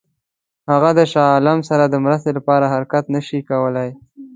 هغه 0.71 0.89
د 0.97 0.99
شاه 1.11 1.29
عالم 1.35 1.59
سره 1.69 1.83
د 1.87 1.95
مرستې 2.05 2.31
لپاره 2.37 2.71
حرکت 2.73 3.03
نه 3.15 3.21
شي 3.27 3.39
کولای. 3.49 3.89